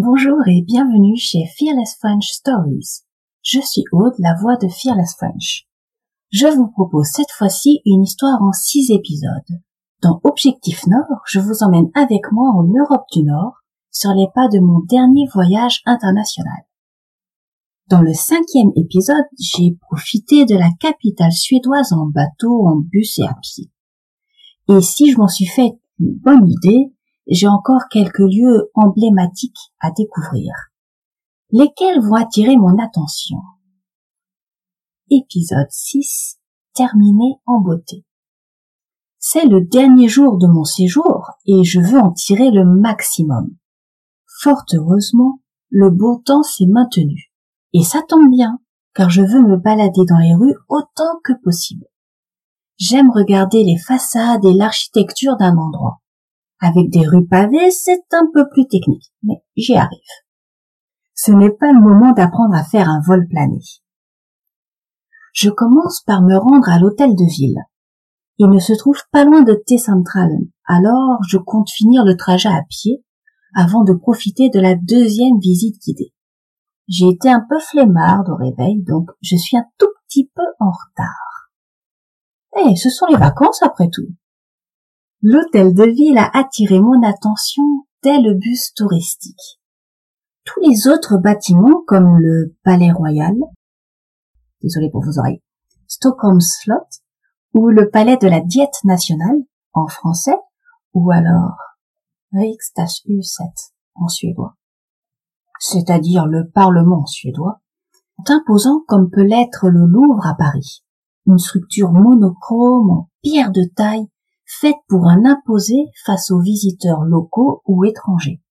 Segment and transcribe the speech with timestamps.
[0.00, 3.00] Bonjour et bienvenue chez Fearless French Stories.
[3.42, 5.66] Je suis Aude, la voix de Fearless French.
[6.30, 9.58] Je vous propose cette fois-ci une histoire en six épisodes.
[10.00, 13.54] Dans Objectif Nord, je vous emmène avec moi en Europe du Nord,
[13.90, 16.62] sur les pas de mon dernier voyage international.
[17.88, 23.24] Dans le cinquième épisode, j'ai profité de la capitale suédoise en bateau, en bus et
[23.26, 23.72] à pied.
[24.68, 26.92] Et si je m'en suis fait une bonne idée,
[27.28, 30.52] j'ai encore quelques lieux emblématiques à découvrir,
[31.50, 33.38] lesquels vont attirer mon attention?
[35.10, 36.38] Épisode 6.
[36.74, 38.04] Terminé en beauté.
[39.18, 43.56] C'est le dernier jour de mon séjour et je veux en tirer le maximum.
[44.40, 47.32] Fort heureusement, le beau temps s'est maintenu.
[47.74, 48.58] Et ça tombe bien,
[48.94, 51.86] car je veux me balader dans les rues autant que possible.
[52.78, 56.00] J'aime regarder les façades et l'architecture d'un endroit.
[56.60, 59.98] Avec des rues pavées, c'est un peu plus technique, mais j'y arrive.
[61.14, 63.60] Ce n'est pas le moment d'apprendre à faire un vol plané.
[65.32, 67.58] Je commence par me rendre à l'hôtel de ville.
[68.38, 72.62] Il ne se trouve pas loin de T-Centralen, alors je compte finir le trajet à
[72.68, 73.04] pied
[73.54, 76.12] avant de profiter de la deuxième visite guidée.
[76.88, 80.70] J'ai été un peu flemmarde au réveil, donc je suis un tout petit peu en
[80.70, 81.50] retard.
[82.56, 84.08] Eh, ce sont les vacances après tout.
[85.20, 87.64] L'hôtel de ville a attiré mon attention
[88.04, 89.60] dès le bus touristique.
[90.44, 93.34] Tous les autres bâtiments, comme le Palais Royal,
[94.62, 95.42] désolé pour vos oreilles,
[95.88, 97.02] Stockholm Slot,
[97.52, 99.38] ou le Palais de la Diète nationale,
[99.72, 100.38] en français,
[100.94, 101.56] ou alors
[102.32, 104.54] Riksdagshuset en suédois,
[105.58, 107.60] c'est-à-dire le Parlement suédois,
[108.28, 110.84] imposant comme peut l'être le Louvre à Paris,
[111.26, 114.08] une structure monochrome en pierre de taille
[114.48, 118.42] faite pour un imposé face aux visiteurs locaux ou étrangers.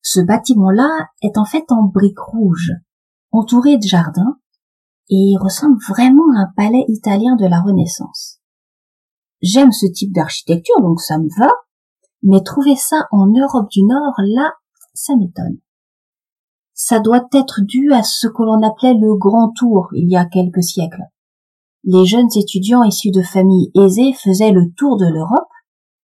[0.00, 2.72] Ce bâtiment-là est en fait en briques rouges,
[3.30, 4.38] entouré de jardins,
[5.10, 8.40] et il ressemble vraiment à un palais italien de la Renaissance.
[9.42, 11.52] J'aime ce type d'architecture, donc ça me va,
[12.22, 14.54] mais trouver ça en Europe du Nord, là,
[14.94, 15.58] ça m'étonne.
[16.72, 20.24] Ça doit être dû à ce que l'on appelait le Grand Tour il y a
[20.24, 21.04] quelques siècles
[21.84, 25.48] les jeunes étudiants issus de familles aisées faisaient le tour de l'Europe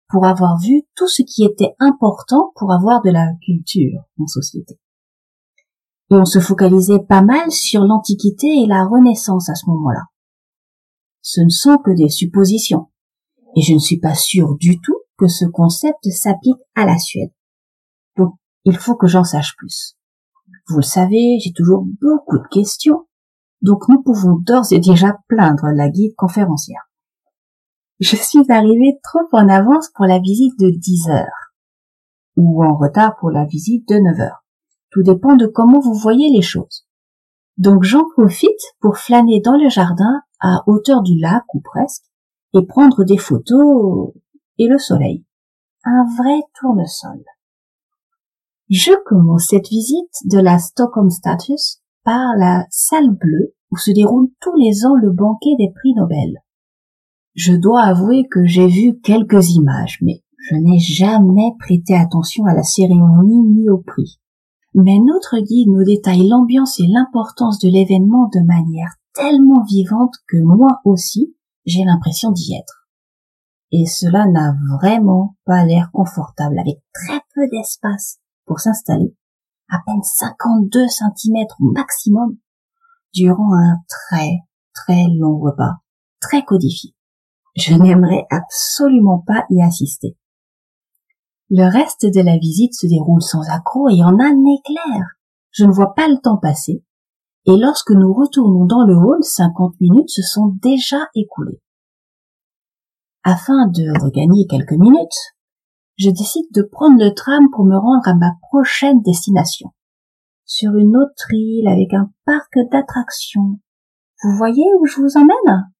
[0.08, 4.78] pour avoir vu tout ce qui était important pour avoir de la culture en société.
[6.10, 10.02] Et on se focalisait pas mal sur l'Antiquité et la Renaissance à ce moment-là.
[11.22, 12.90] Ce ne sont que des suppositions,
[13.56, 17.30] et je ne suis pas sûr du tout que ce concept s'applique à la Suède.
[18.18, 18.34] Donc,
[18.64, 19.96] il faut que j'en sache plus.
[20.68, 23.06] Vous le savez, j'ai toujours beaucoup de questions,
[23.62, 26.90] donc nous pouvons d'ores et déjà plaindre la guide conférencière.
[28.00, 31.52] Je suis arrivée trop en avance pour la visite de 10 heures,
[32.36, 34.44] ou en retard pour la visite de 9 heures.
[34.90, 36.86] Tout dépend de comment vous voyez les choses.
[37.58, 42.04] Donc j'en profite pour flâner dans le jardin à hauteur du lac ou presque,
[42.54, 44.12] et prendre des photos
[44.58, 45.24] et le soleil.
[45.84, 47.24] Un vrai tournesol.
[48.68, 54.28] Je commence cette visite de la Stockholm Status par la salle bleue où se déroule
[54.40, 56.42] tous les ans le banquet des prix Nobel.
[57.34, 62.54] Je dois avouer que j'ai vu quelques images, mais je n'ai jamais prêté attention à
[62.54, 64.20] la cérémonie ni au prix.
[64.74, 70.38] Mais notre guide nous détaille l'ambiance et l'importance de l'événement de manière tellement vivante que
[70.38, 72.88] moi aussi, j'ai l'impression d'y être.
[73.70, 79.14] Et cela n'a vraiment pas l'air confortable avec très peu d'espace pour s'installer
[79.72, 82.36] à peine 52 cm au maximum,
[83.14, 84.40] durant un très
[84.74, 85.76] très long repas,
[86.20, 86.94] très codifié.
[87.56, 90.16] Je n'aimerais absolument pas y assister.
[91.50, 95.04] Le reste de la visite se déroule sans accroc et en un éclair.
[95.50, 96.84] Je ne vois pas le temps passer.
[97.44, 101.60] Et lorsque nous retournons dans le hall, 50 minutes se sont déjà écoulées.
[103.24, 105.34] Afin de regagner quelques minutes,
[106.02, 109.70] je décide de prendre le tram pour me rendre à ma prochaine destination.
[110.44, 113.60] Sur une autre île avec un parc d'attractions.
[114.24, 115.70] Vous voyez où je vous emmène?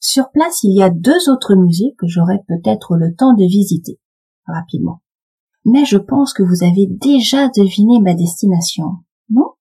[0.00, 3.98] Sur place, il y a deux autres musées que j'aurai peut-être le temps de visiter
[4.46, 5.02] rapidement.
[5.64, 8.84] Mais je pense que vous avez déjà deviné ma destination,
[9.30, 9.52] non?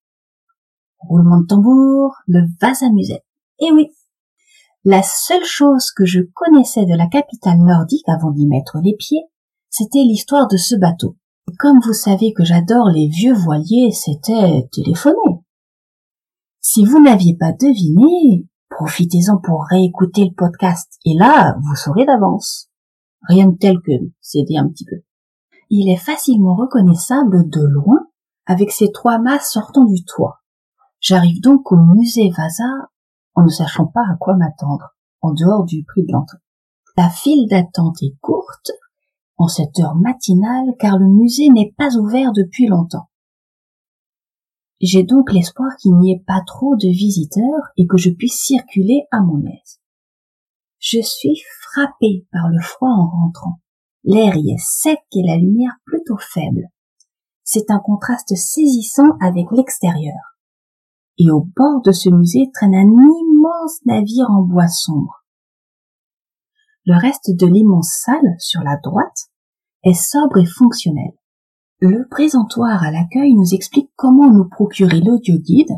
[1.00, 3.24] Roulement de tambour, le vase à musette.
[3.60, 3.88] Eh oui,
[4.84, 9.24] la seule chose que je connaissais de la capitale nordique avant d'y mettre les pieds,
[9.72, 11.16] c'était l'histoire de ce bateau.
[11.58, 15.40] comme vous savez que j'adore les vieux voiliers, c'était téléphoner.
[16.60, 22.70] Si vous n'aviez pas deviné, profitez-en pour réécouter le podcast, et là, vous saurez d'avance.
[23.30, 24.98] Rien de tel que céder un petit peu.
[25.70, 28.00] Il est facilement reconnaissable de loin
[28.46, 30.42] avec ses trois mâts sortant du toit.
[31.00, 32.90] J'arrive donc au musée Vasa
[33.36, 36.40] en ne sachant pas à quoi m'attendre, en dehors du prix de l'entrée.
[36.98, 38.72] La file d'attente est courte
[39.42, 43.10] en cette heure matinale car le musée n'est pas ouvert depuis longtemps.
[44.80, 49.04] J'ai donc l'espoir qu'il n'y ait pas trop de visiteurs et que je puisse circuler
[49.12, 49.80] à mon aise.
[50.80, 53.60] Je suis frappé par le froid en rentrant.
[54.04, 56.68] L'air y est sec et la lumière plutôt faible.
[57.44, 60.38] C'est un contraste saisissant avec l'extérieur.
[61.18, 65.26] Et au bord de ce musée traîne un immense navire en bois sombre.
[66.86, 69.31] Le reste de l'immense salle, sur la droite,
[69.84, 71.12] est sobre et fonctionnel.
[71.80, 75.74] Le présentoir à l'accueil nous explique comment nous procurer l'audio guide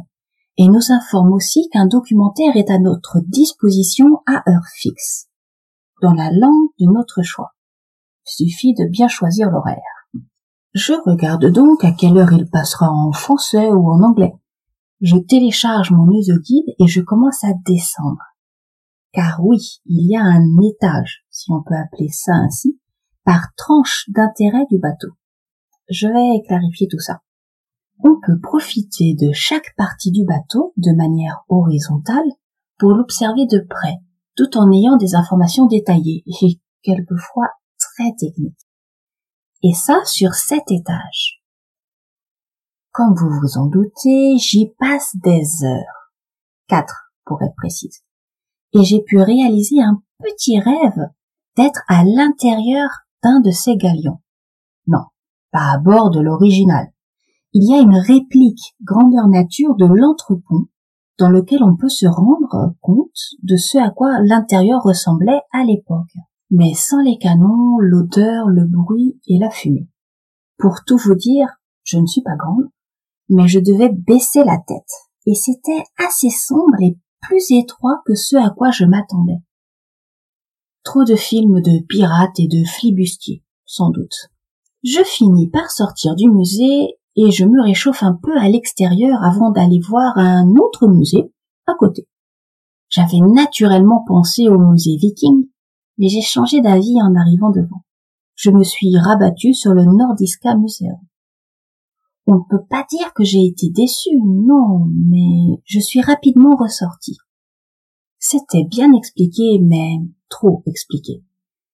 [0.57, 5.29] et nous informe aussi qu'un documentaire est à notre disposition à heure fixe,
[6.01, 7.51] dans la langue de notre choix.
[8.25, 9.77] Il suffit de bien choisir l'horaire.
[10.73, 14.33] Je regarde donc à quelle heure il passera en français ou en anglais.
[15.01, 18.23] Je télécharge mon audio guide et je commence à descendre.
[19.11, 22.79] Car oui, il y a un étage, si on peut appeler ça ainsi,
[23.23, 25.09] par tranche d'intérêt du bateau.
[25.89, 27.21] Je vais clarifier tout ça.
[28.03, 32.25] On peut profiter de chaque partie du bateau de manière horizontale
[32.79, 33.97] pour l'observer de près,
[34.35, 38.59] tout en ayant des informations détaillées et quelquefois très techniques.
[39.61, 41.41] Et ça sur sept étages.
[42.91, 46.11] Comme vous vous en doutez, j'y passe des heures.
[46.67, 48.03] Quatre, pour être précise.
[48.73, 51.09] Et j'ai pu réaliser un petit rêve
[51.55, 52.89] d'être à l'intérieur
[53.23, 54.19] d'un de ces galions.
[54.87, 55.05] Non,
[55.51, 56.91] pas à bord de l'original.
[57.53, 60.67] Il y a une réplique grandeur nature de l'entrepont
[61.19, 66.13] dans lequel on peut se rendre compte de ce à quoi l'intérieur ressemblait à l'époque,
[66.49, 69.87] mais sans les canons, l'odeur, le bruit et la fumée.
[70.57, 71.47] Pour tout vous dire,
[71.83, 72.69] je ne suis pas grande,
[73.29, 74.91] mais je devais baisser la tête,
[75.27, 79.39] et c'était assez sombre et plus étroit que ce à quoi je m'attendais.
[80.83, 84.29] Trop de films de pirates et de flibustiers, sans doute
[84.83, 89.51] je finis par sortir du musée et je me réchauffe un peu à l'extérieur avant
[89.51, 91.31] d'aller voir un autre musée
[91.67, 92.07] à côté.
[92.89, 95.47] J'avais naturellement pensé au musée viking,
[95.97, 97.83] mais j'ai changé d'avis en arrivant devant.
[98.35, 100.97] Je me suis rabattu sur le Nordiska Museum.
[102.27, 107.17] On ne peut pas dire que j'ai été déçu, non, mais je suis rapidement ressorti.
[108.25, 109.97] C'était bien expliqué, mais
[110.29, 111.25] trop expliqué.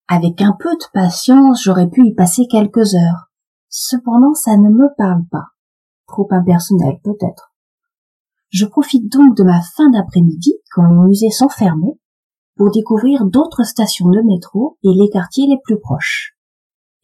[0.10, 3.32] Avec un peu de patience, j'aurais pu y passer quelques heures.
[3.70, 5.46] Cependant, ça ne me parle pas.
[6.06, 7.54] Trop impersonnel, peut-être.
[8.50, 11.98] Je profite donc de ma fin d'après-midi, quand les musées sont fermés,
[12.58, 16.36] pour découvrir d'autres stations de métro et les quartiers les plus proches.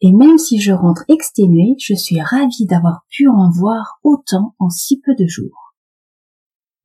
[0.02, 4.68] Et même si je rentre exténuée, je suis ravie d'avoir pu en voir autant en
[4.68, 5.74] si peu de jours.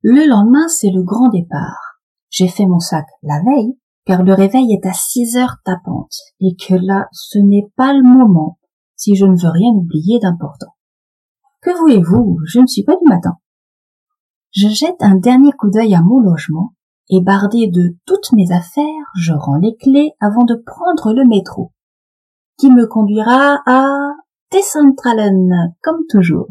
[0.00, 1.85] Le lendemain, c'est le grand départ.
[2.30, 6.54] J'ai fait mon sac la veille, car le réveil est à six heures tapantes, et
[6.56, 8.58] que là, ce n'est pas le moment,
[8.94, 10.74] si je ne veux rien oublier d'important.
[11.60, 13.38] Que voulez-vous, je ne suis pas du matin.
[14.52, 16.72] Je jette un dernier coup d'œil à mon logement,
[17.10, 21.72] et bardé de toutes mes affaires, je rends les clés avant de prendre le métro,
[22.58, 23.86] qui me conduira à
[24.50, 26.48] Tessentralen, comme toujours.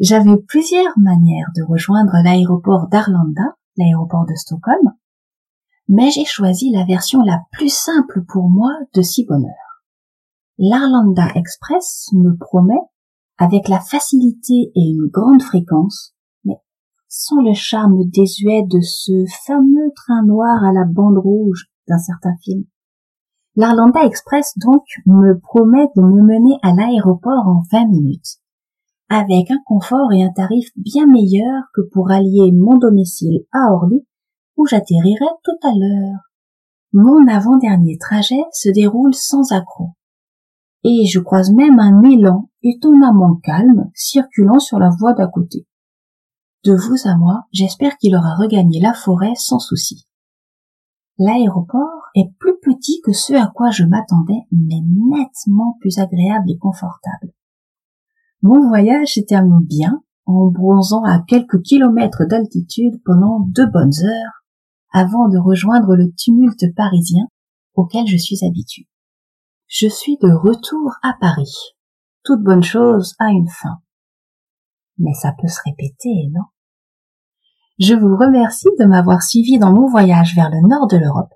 [0.00, 4.92] J'avais plusieurs manières de rejoindre l'aéroport d'Arlanda, l'aéroport de Stockholm,
[5.88, 9.52] mais j'ai choisi la version la plus simple pour moi de si bonheur.
[10.58, 12.80] L'Arlanda Express me promet,
[13.38, 16.14] avec la facilité et une grande fréquence,
[16.44, 16.56] mais
[17.08, 22.34] sans le charme désuet de ce fameux train noir à la bande rouge d'un certain
[22.42, 22.64] film.
[23.54, 28.38] L'Arlanda Express donc me promet de me mener à l'aéroport en 20 minutes,
[29.08, 34.04] avec un confort et un tarif bien meilleur que pour allier mon domicile à Orly
[34.56, 36.20] où j'atterrirai tout à l'heure.
[36.92, 39.90] Mon avant-dernier trajet se déroule sans accroc.
[40.82, 45.66] Et je croise même un élan étonnamment calme circulant sur la voie d'à côté.
[46.64, 50.06] De vous à moi, j'espère qu'il aura regagné la forêt sans souci.
[51.18, 56.58] L'aéroport est plus petit que ce à quoi je m'attendais, mais nettement plus agréable et
[56.58, 57.32] confortable.
[58.42, 64.44] Mon voyage se termine bien en bronzant à quelques kilomètres d'altitude pendant deux bonnes heures
[64.92, 67.26] avant de rejoindre le tumulte parisien
[67.74, 68.88] auquel je suis habitué.
[69.68, 71.54] Je suis de retour à Paris.
[72.24, 73.78] Toute bonne chose a une fin.
[74.98, 76.44] Mais ça peut se répéter, non?
[77.78, 81.32] Je vous remercie de m'avoir suivi dans mon voyage vers le nord de l'Europe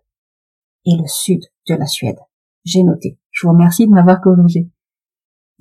[0.87, 2.19] et le sud de la Suède.
[2.65, 3.19] J'ai noté.
[3.31, 4.71] Je vous remercie de m'avoir corrigé.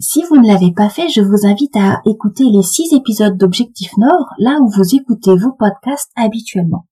[0.02, 3.92] Si vous ne l'avez pas fait, je vous invite à écouter les six épisodes d'Objectif
[3.98, 6.86] Nord, là où vous écoutez vos podcasts habituellement.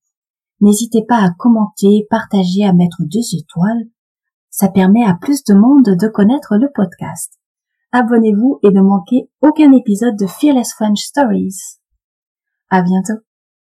[0.60, 3.88] N'hésitez pas à commenter, partager, à mettre deux étoiles.
[4.50, 7.32] Ça permet à plus de monde de connaître le podcast.
[7.92, 11.56] Abonnez-vous et ne manquez aucun épisode de Fearless French Stories.
[12.68, 13.22] À bientôt.